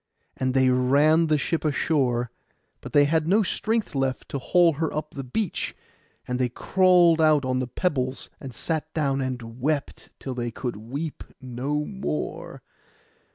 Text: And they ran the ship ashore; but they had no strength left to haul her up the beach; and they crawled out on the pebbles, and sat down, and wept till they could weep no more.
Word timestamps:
And 0.35 0.55
they 0.55 0.71
ran 0.71 1.27
the 1.27 1.37
ship 1.37 1.63
ashore; 1.63 2.31
but 2.81 2.91
they 2.91 3.05
had 3.05 3.27
no 3.27 3.43
strength 3.43 3.93
left 3.93 4.29
to 4.29 4.39
haul 4.39 4.73
her 4.81 4.91
up 4.91 5.11
the 5.13 5.23
beach; 5.23 5.75
and 6.27 6.39
they 6.39 6.49
crawled 6.49 7.21
out 7.21 7.45
on 7.45 7.59
the 7.59 7.67
pebbles, 7.67 8.31
and 8.39 8.51
sat 8.51 8.91
down, 8.95 9.21
and 9.21 9.61
wept 9.61 10.09
till 10.17 10.33
they 10.33 10.49
could 10.49 10.75
weep 10.75 11.23
no 11.39 11.85
more. 11.85 12.63